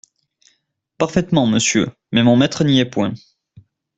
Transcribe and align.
Parfaitement, 0.97 1.45
monsieur, 1.45 1.91
mais 2.11 2.23
mon 2.23 2.35
maître 2.35 2.63
n’y 2.63 2.79
est 2.79 2.89
point. 2.89 3.13